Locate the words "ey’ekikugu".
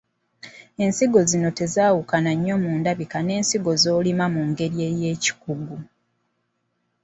4.89-5.77